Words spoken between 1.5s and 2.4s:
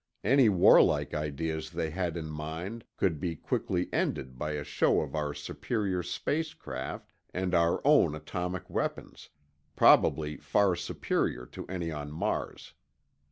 they had in